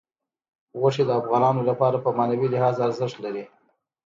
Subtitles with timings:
[0.79, 3.43] غوښې د افغانانو لپاره په معنوي لحاظ ارزښت لري.